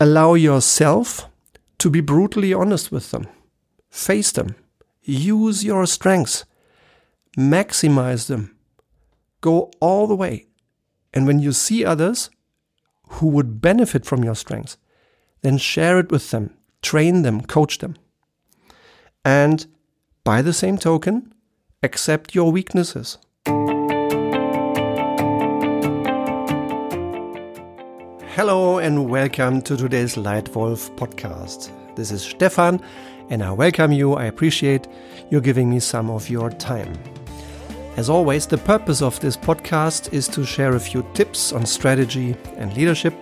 [0.00, 1.28] allow yourself
[1.78, 3.28] to be brutally honest with them.
[3.90, 4.56] Face them.
[5.02, 6.44] Use your strengths.
[7.36, 8.56] Maximize them.
[9.40, 10.46] Go all the way.
[11.12, 12.30] And when you see others
[13.08, 14.76] who would benefit from your strengths,
[15.42, 17.96] then share it with them, train them, coach them.
[19.24, 19.66] And
[20.24, 21.32] by the same token,
[21.82, 23.18] accept your weaknesses.
[28.34, 31.70] Hello and welcome to today's Lightwolf podcast.
[31.94, 32.82] This is Stefan
[33.30, 34.14] and I welcome you.
[34.14, 34.88] I appreciate
[35.30, 36.98] you giving me some of your time.
[37.96, 42.34] As always, the purpose of this podcast is to share a few tips on strategy
[42.56, 43.14] and leadership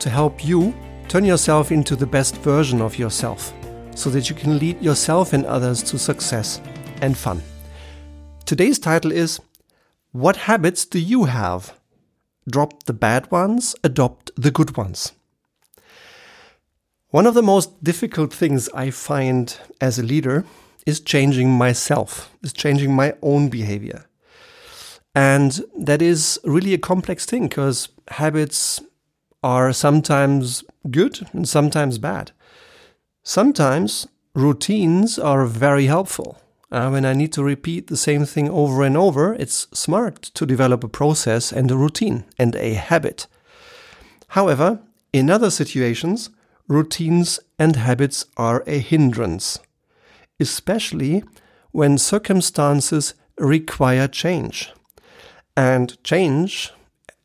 [0.00, 0.74] to help you
[1.06, 3.52] turn yourself into the best version of yourself
[3.94, 6.60] so that you can lead yourself and others to success
[7.02, 7.40] and fun.
[8.46, 9.38] Today's title is
[10.10, 11.72] What Habits Do You Have?
[12.50, 15.12] Drop the bad ones, adopt the good ones.
[17.10, 20.44] One of the most difficult things I find as a leader
[20.84, 24.06] is changing myself, is changing my own behavior.
[25.14, 28.80] And that is really a complex thing because habits
[29.42, 32.32] are sometimes good and sometimes bad.
[33.22, 36.38] Sometimes routines are very helpful.
[36.72, 40.44] Uh, when I need to repeat the same thing over and over, it's smart to
[40.44, 43.28] develop a process and a routine and a habit.
[44.34, 44.80] However,
[45.12, 46.30] in other situations,
[46.68, 49.58] routines and habits are a hindrance,
[50.40, 51.22] especially
[51.72, 54.72] when circumstances require change.
[55.56, 56.72] And change,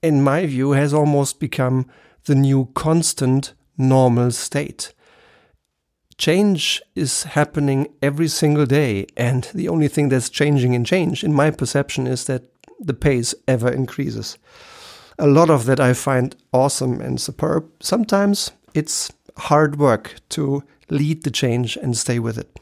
[0.02, 1.88] in my view, has almost become
[2.26, 4.94] the new constant normal state
[6.20, 9.08] change is happening every single day.
[9.18, 12.44] And the only thing that's changing in change, in my perception, is that
[12.80, 14.38] the pace ever increases.
[15.20, 17.70] A lot of that I find awesome and superb.
[17.82, 22.58] Sometimes it's hard work to lead the change and stay with it.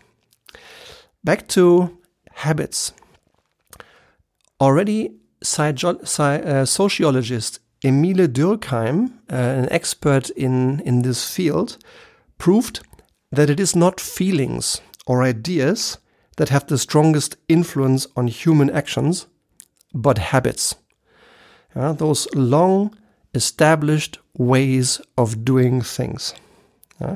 [1.23, 1.99] Back to
[2.31, 2.93] habits.
[4.59, 5.11] Already,
[5.43, 11.77] uh, sociologist Emile Durkheim, uh, an expert in, in this field,
[12.39, 12.79] proved
[13.31, 15.99] that it is not feelings or ideas
[16.37, 19.27] that have the strongest influence on human actions,
[19.93, 20.75] but habits.
[21.77, 22.95] Uh, those long
[23.33, 26.33] established ways of doing things.
[26.99, 27.15] Uh,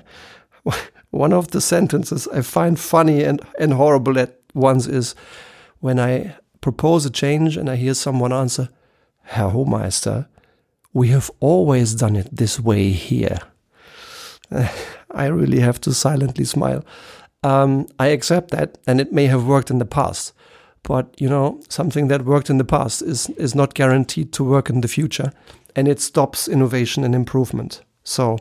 [1.09, 5.15] one of the sentences I find funny and, and horrible at once is
[5.79, 8.69] when I propose a change and I hear someone answer,
[9.23, 10.27] Herr Hohmeister,
[10.93, 13.39] we have always done it this way here.
[15.11, 16.85] I really have to silently smile.
[17.43, 20.33] Um, I accept that, and it may have worked in the past,
[20.83, 24.69] but you know, something that worked in the past is is not guaranteed to work
[24.69, 25.31] in the future,
[25.75, 27.81] and it stops innovation and improvement.
[28.03, 28.37] So,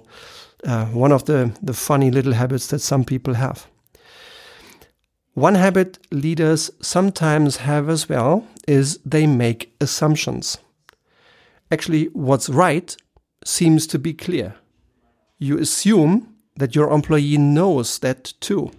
[0.65, 3.67] uh, one of the the funny little habits that some people have.
[5.34, 10.59] One habit leaders sometimes have as well is they make assumptions.
[11.71, 12.97] Actually, what's right
[13.45, 14.55] seems to be clear.
[15.39, 18.71] You assume that your employee knows that too.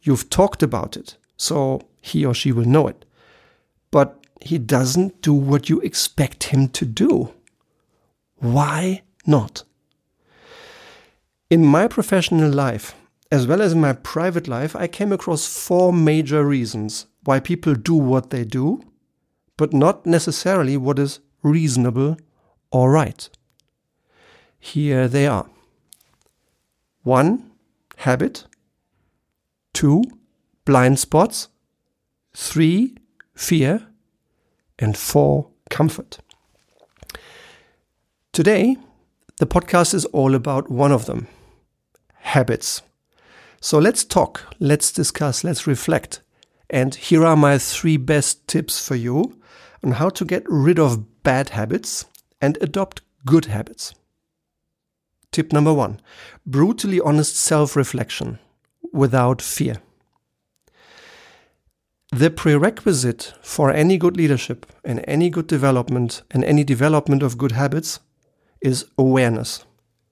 [0.00, 3.04] You've talked about it, so he or she will know it.
[3.90, 7.32] But he doesn't do what you expect him to do.
[8.36, 9.64] Why not?
[11.50, 12.94] In my professional life,
[13.30, 17.74] as well as in my private life, I came across four major reasons why people
[17.74, 18.82] do what they do,
[19.56, 22.16] but not necessarily what is reasonable
[22.70, 23.28] or right.
[24.58, 25.48] Here they are.
[27.02, 27.50] One,
[27.98, 28.46] habit.
[29.72, 30.02] Two,
[30.64, 31.48] blind spots.
[32.34, 32.96] Three,
[33.34, 33.86] fear.
[34.78, 36.18] And four, comfort.
[38.32, 38.76] Today,
[39.38, 41.26] the podcast is all about one of them
[42.20, 42.82] habits.
[43.60, 46.20] So let's talk, let's discuss, let's reflect.
[46.70, 49.38] And here are my three best tips for you
[49.82, 52.06] on how to get rid of bad habits
[52.40, 53.94] and adopt good habits.
[55.32, 56.00] Tip number one
[56.46, 58.38] brutally honest self reflection
[58.92, 59.76] without fear.
[62.12, 67.52] The prerequisite for any good leadership and any good development and any development of good
[67.52, 68.00] habits
[68.60, 69.64] is awareness,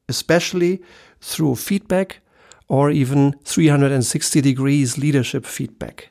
[0.09, 0.81] especially
[1.21, 2.21] through feedback
[2.69, 6.11] or even 360 degrees leadership feedback.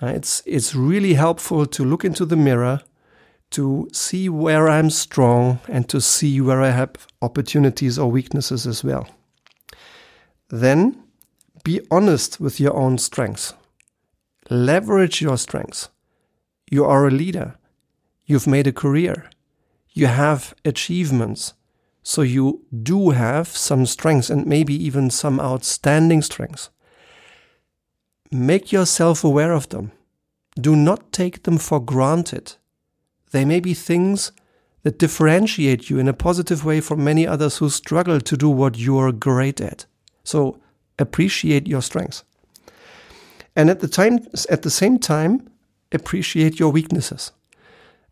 [0.00, 2.80] Uh, it's, it's really helpful to look into the mirror
[3.50, 8.82] to see where I'm strong and to see where I have opportunities or weaknesses as
[8.82, 9.06] well.
[10.48, 11.04] Then
[11.62, 13.52] be honest with your own strengths.
[14.50, 15.88] Leverage your strengths.
[16.70, 17.54] You are a leader.
[18.26, 19.30] You've made a career.
[19.90, 21.54] You have achievements.
[22.02, 26.68] So you do have some strengths and maybe even some outstanding strengths.
[28.30, 29.92] Make yourself aware of them.
[30.60, 32.56] Do not take them for granted.
[33.30, 34.32] They may be things
[34.82, 38.78] that differentiate you in a positive way from many others who struggle to do what
[38.78, 39.86] you're great at.
[40.22, 40.60] So
[40.98, 42.24] appreciate your strengths.
[43.56, 45.48] And at the time, at the same time,
[45.92, 47.32] appreciate your weaknesses.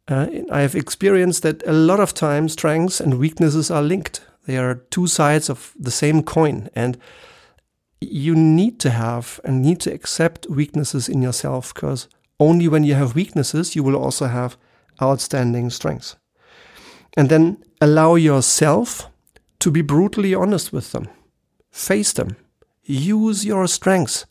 [0.08, 4.20] Uh, I have experienced that a lot of times strengths and weaknesses are linked.
[4.46, 6.98] They are two sides of the same coin, and
[8.00, 12.08] you need to have and need to accept weaknesses in yourself because
[12.40, 14.56] only when you have weaknesses, you will also have
[15.00, 16.16] outstanding strengths.
[17.16, 19.08] And then allow yourself
[19.60, 21.08] to be brutally honest with them.
[21.70, 22.36] Face them.
[22.82, 24.26] Use your strengths.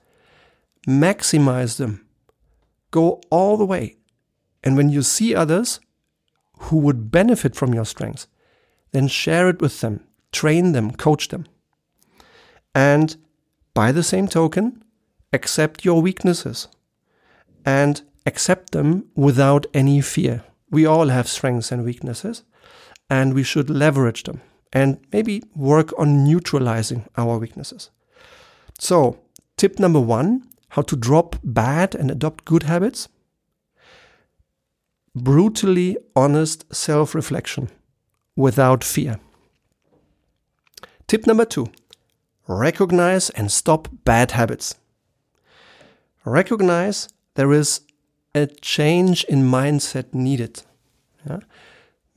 [0.87, 2.05] Maximize them.
[2.91, 3.97] Go all the way.
[4.63, 5.79] And when you see others
[6.57, 8.27] who would benefit from your strengths,
[8.91, 10.01] then share it with them,
[10.31, 11.45] train them, coach them.
[12.75, 13.15] And
[13.73, 14.83] by the same token,
[15.33, 16.67] accept your weaknesses
[17.65, 20.43] and accept them without any fear.
[20.69, 22.43] We all have strengths and weaknesses,
[23.09, 24.41] and we should leverage them
[24.73, 27.89] and maybe work on neutralizing our weaknesses.
[28.79, 29.19] So,
[29.57, 33.09] tip number one how to drop bad and adopt good habits
[35.15, 37.69] brutally honest self reflection
[38.35, 39.19] without fear.
[41.07, 41.67] Tip number two
[42.47, 44.75] recognize and stop bad habits.
[46.25, 47.81] Recognize there is
[48.35, 50.63] a change in mindset needed.
[51.27, 51.39] Yeah?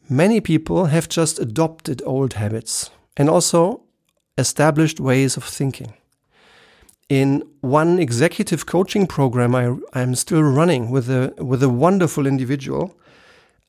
[0.08, 3.82] Many people have just adopted old habits and also
[4.36, 5.94] established ways of thinking.
[7.08, 12.98] In one executive coaching program I, I'm still running with a, with a wonderful individual,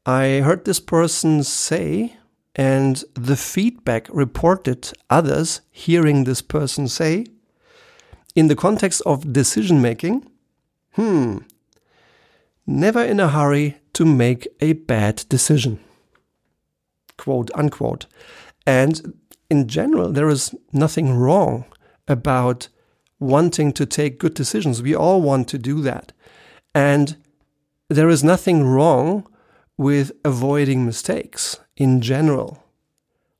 [0.05, 2.15] I heard this person say,
[2.55, 7.25] and the feedback reported others hearing this person say,
[8.35, 10.29] in the context of decision making,
[10.93, 11.39] hmm,
[12.65, 15.79] never in a hurry to make a bad decision.
[17.17, 18.05] Quote unquote.
[18.65, 19.13] And
[19.49, 21.65] in general, there is nothing wrong
[22.07, 22.67] about
[23.19, 24.81] wanting to take good decisions.
[24.81, 26.11] We all want to do that.
[26.73, 27.17] And
[27.89, 29.27] there is nothing wrong
[29.77, 32.63] with avoiding mistakes in general.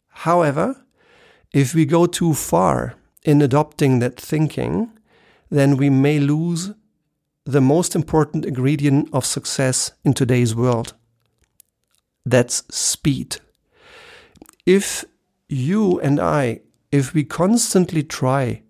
[0.09, 0.85] However,
[1.53, 4.91] if we go too far in adopting that thinking,
[5.49, 6.71] then we may lose
[7.45, 10.93] the most important ingredient of success in today's world.
[12.25, 13.37] That's speed.
[14.65, 15.05] If
[15.47, 16.61] you and I,
[16.91, 18.63] if we constantly try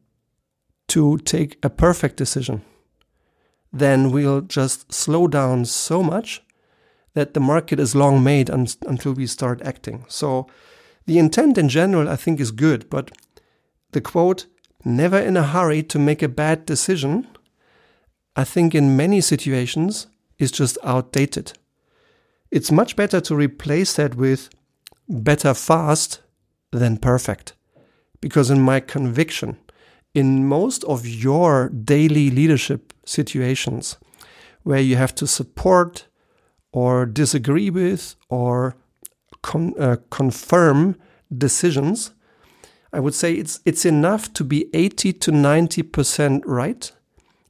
[0.95, 2.61] to take a perfect decision,
[3.73, 6.41] then we'll just slow down so much
[7.15, 10.05] that the market is long made un- until we start acting.
[10.07, 10.47] So
[11.05, 13.11] the intent in general, I think, is good, but
[13.91, 14.45] the quote,
[14.85, 17.27] never in a hurry to make a bad decision,
[18.37, 20.07] I think in many situations
[20.39, 21.51] is just outdated.
[22.51, 24.47] It's much better to replace that with
[25.09, 26.21] better fast
[26.71, 27.51] than perfect.
[28.21, 29.57] Because in my conviction,
[30.15, 33.97] in most of your daily leadership situations
[34.63, 36.07] where you have to support
[36.71, 38.75] or disagree with or
[39.43, 40.95] con uh, confirm
[41.37, 42.11] decisions,
[42.91, 46.91] I would say it's it's enough to be 80 to 90% right.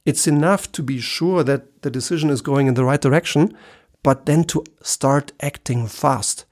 [0.04, 3.56] It's enough to be sure that the decision is going in the right direction,
[4.02, 6.44] but then to start acting fast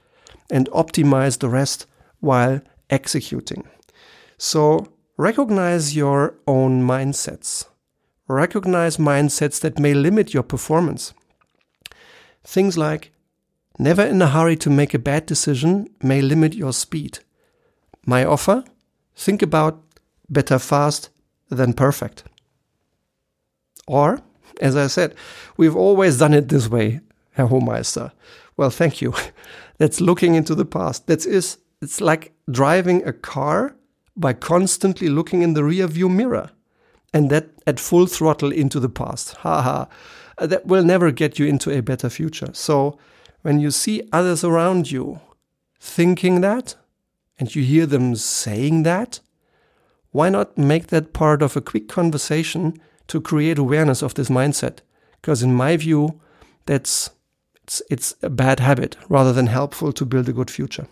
[0.51, 1.87] and optimize the rest
[2.21, 3.65] while executing.
[4.39, 7.67] So recognize your own mindsets.
[8.27, 11.13] Recognize mindsets that may limit your performance.
[12.43, 13.13] Things like
[13.79, 17.19] never in a hurry to make a bad decision may limit your speed.
[18.07, 18.65] My offer?
[19.17, 19.83] Think about
[20.29, 21.11] better fast
[21.49, 22.25] than perfect.
[23.87, 24.21] Or,
[24.61, 25.15] as I said,
[25.57, 27.01] we've always done it this way,
[27.33, 28.13] Herr Hohmeister.
[28.57, 29.15] Well, thank you.
[29.79, 31.07] That's looking into the past.
[31.07, 33.77] That is, it's like driving a car
[34.17, 36.51] by constantly looking in the rear view mirror
[37.13, 39.35] and that at full throttle into the past.
[39.37, 39.87] Haha.
[40.37, 42.51] Uh, that will never get you into a better future.
[42.53, 42.99] So
[43.43, 45.21] when you see others around you
[45.79, 46.75] thinking that
[47.39, 49.21] and you hear them saying that,
[50.11, 54.79] why not make that part of a quick conversation to create awareness of this mindset?
[55.21, 56.21] Because in my view,
[56.67, 57.11] that's
[57.63, 60.87] it's, it's a bad habit rather than helpful to build a good future.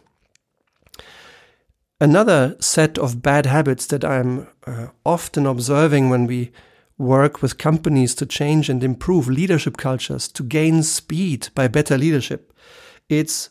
[2.02, 6.50] Another set of bad habits that I'm uh, often observing when we
[6.98, 12.52] work with companies to change and improve leadership cultures, to gain speed by better leadership,
[13.08, 13.50] it's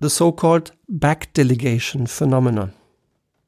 [0.00, 2.72] the so called back delegation phenomenon.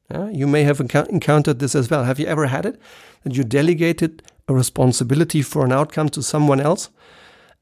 [0.09, 2.05] Yeah, you may have enc- encountered this as well.
[2.05, 2.79] Have you ever had it?
[3.23, 6.89] That you delegated a responsibility for an outcome to someone else,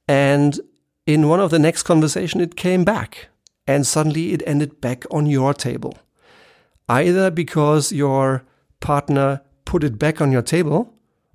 [0.07, 0.59] and
[1.07, 3.29] in one of the next conversation, it came back,
[3.65, 5.97] and suddenly it ended back on your table.
[6.89, 8.43] Either because your
[8.79, 10.93] partner put it back on your table,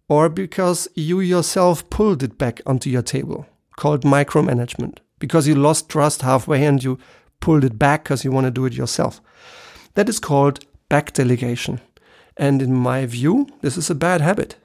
[0.08, 5.88] or because you yourself pulled it back onto your table, called micromanagement, because you lost
[5.88, 6.98] trust halfway and you
[7.40, 9.20] pulled it back because you want to do it yourself.
[9.94, 11.80] That is called back delegation.
[12.36, 14.56] And in my view, this is a bad habit.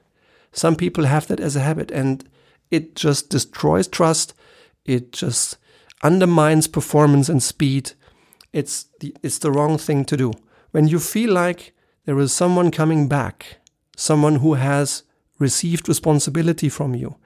[0.52, 2.24] Some people have that as a habit and
[2.70, 4.34] it just destroys trust.
[4.86, 5.58] It just
[6.04, 7.94] undermines performance and speed.
[8.52, 10.34] It's the, it's the wrong thing to do.
[10.74, 11.72] When you feel like
[12.06, 13.60] there is someone coming back,
[13.96, 15.04] someone who has
[15.38, 17.18] received responsibility from you,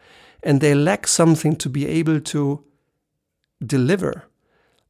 [0.43, 2.65] and they lack something to be able to
[3.65, 4.25] deliver,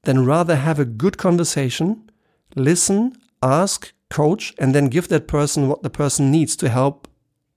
[0.05, 2.09] then rather have a good conversation,
[2.55, 7.07] listen, ask, coach, and then give that person what the person needs to help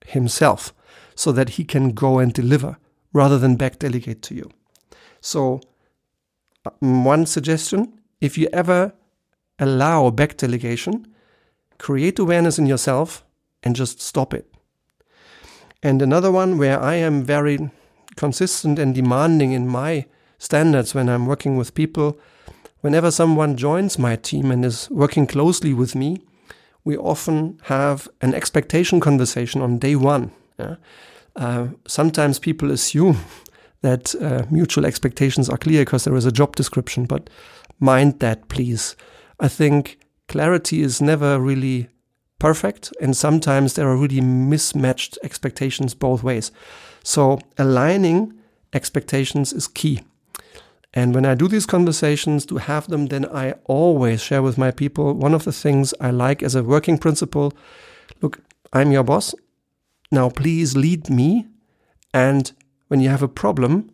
[0.05, 0.71] himself
[1.15, 2.77] so that he can go and deliver
[3.11, 4.51] rather than back delegate to you.
[5.19, 5.61] So,
[6.63, 8.93] uh, one suggestion if you ever
[9.59, 11.07] allow back delegation,
[11.77, 13.23] create awareness in yourself
[13.63, 14.51] and just stop it.
[15.83, 17.71] And another one where I am very
[18.15, 20.05] consistent and demanding in my
[20.37, 22.19] standards when I'm working with people.
[22.81, 26.21] Whenever someone joins my team and is working closely with me,
[26.83, 30.31] we often have an expectation conversation on day one.
[30.57, 30.75] Yeah?
[31.35, 33.17] Uh, sometimes people assume
[33.81, 37.29] that uh, mutual expectations are clear because there is a job description, but
[37.79, 38.95] mind that, please.
[39.41, 41.89] I think clarity is never really
[42.37, 46.51] perfect, and sometimes there are really mismatched expectations both ways.
[47.03, 48.33] So, aligning
[48.71, 50.01] expectations is key.
[50.93, 54.69] And when I do these conversations, to have them, then I always share with my
[54.69, 57.53] people one of the things I like as a working principle
[58.21, 58.39] look,
[58.71, 59.33] I'm your boss.
[60.11, 61.47] Now, please lead me.
[62.13, 62.51] And
[62.89, 63.89] when you have a problem,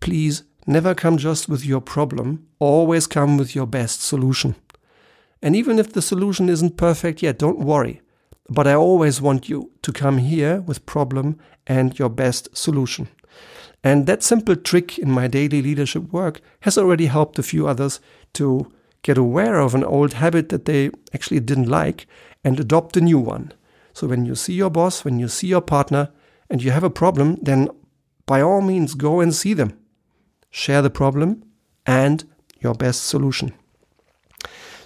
[0.00, 4.54] please never come just with your problem, always come with your best solution.
[5.42, 8.00] And even if the solution isn't perfect yet, don't worry.
[8.48, 13.08] But I always want you to come here with problem and your best solution.
[13.84, 18.00] And that simple trick in my daily leadership work has already helped a few others
[18.34, 18.70] to
[19.02, 22.06] get aware of an old habit that they actually didn't like
[22.44, 23.52] and adopt a new one.
[23.92, 26.10] So when you see your boss, when you see your partner,
[26.48, 27.68] and you have a problem, then
[28.26, 29.78] by all means go and see them.
[30.50, 31.42] Share the problem
[31.86, 32.24] and
[32.60, 33.54] your best solution.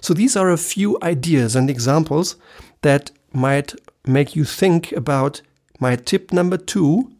[0.01, 2.35] So these are a few ideas and examples
[2.81, 3.73] that might
[4.05, 5.41] make you think about
[5.79, 7.11] my tip number two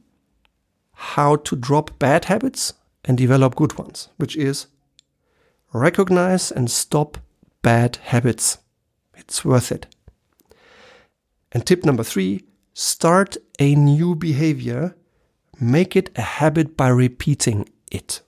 [0.93, 2.73] how to drop bad habits
[3.05, 4.67] and develop good ones, which is
[5.73, 7.17] recognize and stop
[7.61, 8.57] bad habits.
[9.15, 9.85] It's worth it.
[11.51, 14.95] And tip number three start a new behavior,
[15.59, 18.21] make it a habit by repeating it.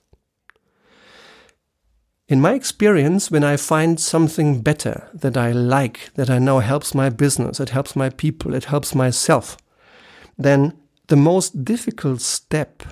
[2.30, 6.94] In my experience, when I find something better that I like, that I know helps
[6.94, 9.56] my business, it helps my people, it helps myself,
[10.38, 10.72] then
[11.08, 12.84] the most difficult step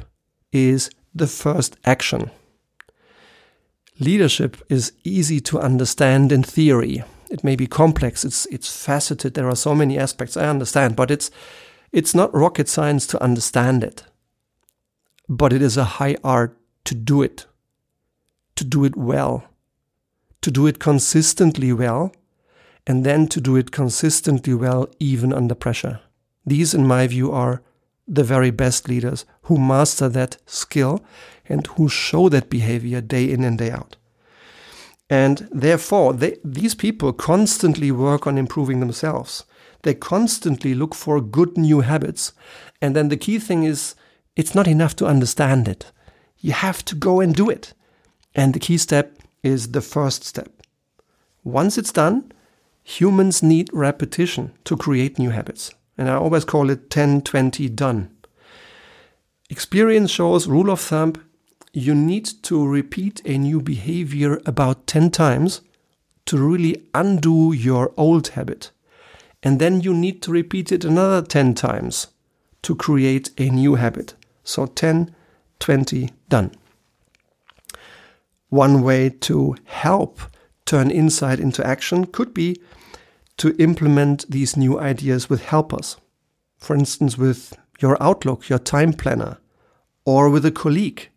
[0.50, 2.32] is the first action.
[4.00, 7.04] Leadership is easy to understand in theory.
[7.30, 11.12] It may be complex, it's, it's faceted, there are so many aspects, I understand, but
[11.12, 11.30] it's,
[11.92, 14.02] it's not rocket science to understand it.
[15.28, 17.46] But it is a high art to do it,
[18.58, 19.44] to do it well,
[20.42, 22.12] to do it consistently well,
[22.88, 26.00] and then to do it consistently well even under pressure.
[26.44, 27.62] These, in my view, are
[28.08, 31.04] the very best leaders who master that skill
[31.48, 33.96] and who show that behavior day in and day out.
[35.08, 39.44] And therefore, they, these people constantly work on improving themselves.
[39.82, 42.32] They constantly look for good new habits.
[42.82, 43.94] And then the key thing is
[44.34, 45.92] it's not enough to understand it.
[46.38, 47.72] You have to go and do it.
[48.38, 50.62] And the key step is the first step.
[51.42, 52.30] Once it's done,
[52.84, 55.74] humans need repetition to create new habits.
[55.98, 58.10] And I always call it 10 20 done.
[59.50, 61.14] Experience shows, rule of thumb,
[61.72, 65.60] you need to repeat a new behavior about 10 times
[66.26, 68.70] to really undo your old habit.
[69.42, 72.06] And then you need to repeat it another 10 times
[72.62, 74.14] to create a new habit.
[74.44, 75.12] So 10,
[75.58, 76.52] 20, done.
[78.48, 80.20] One way to help
[80.64, 82.60] turn insight into action could be
[83.38, 85.96] to implement these new ideas with helpers.
[86.58, 89.38] For instance, with your Outlook, your time planner,
[90.04, 91.08] or with a colleague,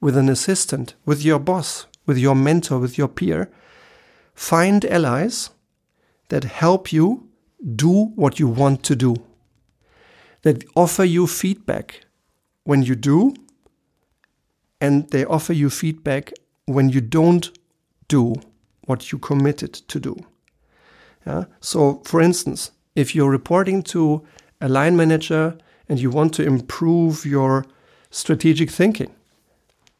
[0.00, 3.50] with an assistant, with your boss, with your mentor, with your peer.
[4.34, 5.50] find allies
[6.28, 7.28] that help you
[7.76, 9.14] do what you want to do,
[10.42, 12.06] that offer you feedback
[12.64, 13.34] when you do,
[14.80, 16.32] and they offer you feedback
[16.66, 17.50] when you don't
[18.08, 18.34] do
[18.86, 20.16] what you committed to do.
[21.26, 21.44] Yeah?
[21.60, 24.22] So, for instance, if you're reporting to
[24.60, 25.56] a line manager
[25.88, 27.64] and you want to improve your
[28.10, 29.14] strategic thinking,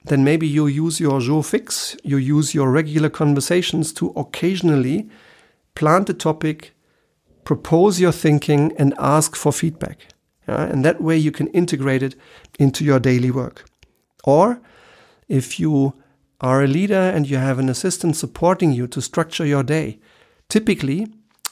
[0.04, 5.08] then maybe you use your jour fixe, you use your regular conversations to occasionally
[5.74, 6.72] plant a topic,
[7.44, 9.98] propose your thinking, and ask for feedback.
[10.48, 10.64] Yeah?
[10.64, 12.14] And that way you can integrate it
[12.58, 13.64] into your daily work.
[14.24, 14.60] Or
[15.28, 15.94] if you
[16.42, 20.00] are a leader and you have an assistant supporting you to structure your day,
[20.48, 21.06] typically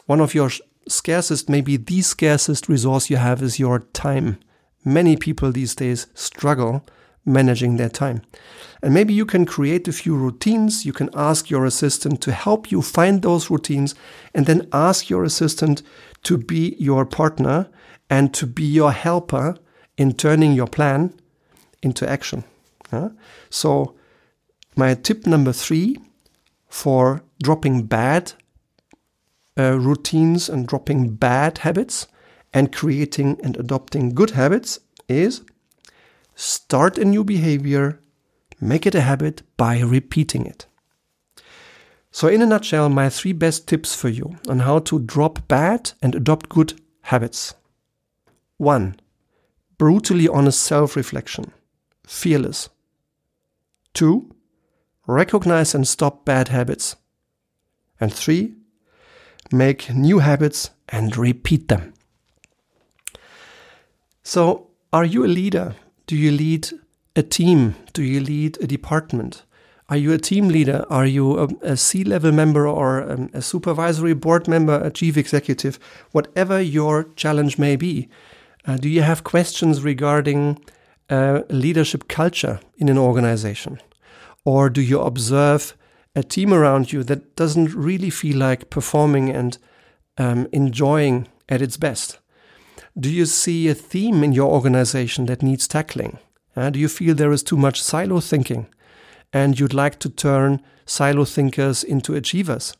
[0.06, 0.50] one of your
[0.88, 4.38] scarcest, maybe the scarcest resource you have is your time.
[4.84, 6.84] Many people these days struggle
[7.24, 8.22] managing their time.
[8.82, 10.86] And maybe you can create a few routines.
[10.86, 13.94] You can ask your assistant to help you find those routines
[14.34, 15.82] and then ask your assistant
[16.24, 17.68] to be your partner
[18.08, 19.56] and to be your helper
[19.96, 21.14] in turning your plan
[21.82, 22.42] into action.
[23.50, 23.94] So,
[24.76, 25.98] my tip number three
[26.68, 28.32] for dropping bad
[29.58, 32.06] uh, routines and dropping bad habits
[32.52, 35.42] and creating and adopting good habits is
[36.34, 38.00] start a new behavior,
[38.60, 40.66] make it a habit by repeating it.
[42.12, 45.92] So, in a nutshell, my three best tips for you on how to drop bad
[46.02, 47.54] and adopt good habits.
[48.56, 48.98] 1.
[49.78, 51.52] Brutally honest self reflection.
[52.06, 52.68] Fearless.
[53.94, 54.34] 2.
[55.10, 56.94] Recognize and stop bad habits.
[57.98, 58.54] And 3.
[59.50, 61.94] Make new habits and repeat them.
[64.22, 65.74] So, are you a leader?
[66.06, 66.68] Do you lead
[67.16, 67.74] a team?
[67.92, 69.42] Do you lead a department?
[69.88, 70.86] Are you a team leader?
[70.88, 75.16] Are you a, a C level member or a, a supervisory board member, a chief
[75.16, 75.80] executive?
[76.12, 78.08] Whatever your challenge may be,
[78.64, 80.64] uh, do you have questions regarding
[81.08, 83.80] uh, leadership culture in an organization?
[84.44, 85.76] Or do you observe
[86.14, 89.58] a team around you that doesn't really feel like performing and
[90.18, 92.18] um, enjoying at its best?
[92.98, 96.18] Do you see a theme in your organization that needs tackling?
[96.56, 98.66] Uh, do you feel there is too much silo thinking
[99.32, 102.76] and you'd like to turn silo thinkers into achievers?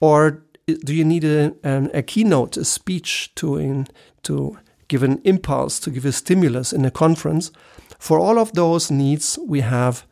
[0.00, 3.86] Or do you need a, a keynote, a speech to, in,
[4.24, 7.50] to give an impulse, to give a stimulus in a conference?
[7.98, 10.04] For all of those needs, we have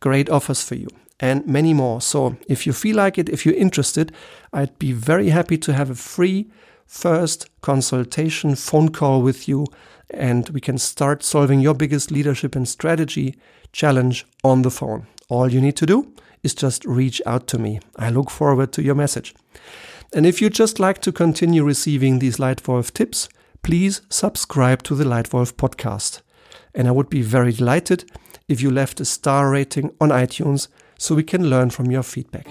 [0.00, 0.88] great offers for you
[1.20, 2.00] and many more.
[2.00, 4.12] So if you feel like it, if you're interested,
[4.52, 6.50] I'd be very happy to have a free
[6.86, 9.66] first consultation phone call with you
[10.10, 13.36] and we can start solving your biggest leadership and strategy
[13.72, 15.06] challenge on the phone.
[15.28, 17.80] All you need to do is just reach out to me.
[17.96, 19.34] I look forward to your message.
[20.12, 23.28] And if you'd just like to continue receiving these Lightwolf tips,
[23.62, 26.22] please subscribe to the Lightwolf podcast.
[26.74, 28.10] And I would be very delighted
[28.50, 32.46] if you left a star rating on iTunes so we can learn from your feedback.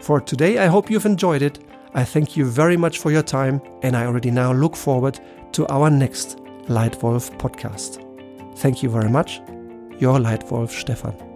[0.00, 1.58] For today, I hope you've enjoyed it
[1.96, 5.18] I thank you very much for your time, and I already now look forward
[5.52, 6.36] to our next
[6.68, 8.02] Lightwolf podcast.
[8.58, 9.40] Thank you very much.
[9.98, 11.35] Your Lightwolf Stefan.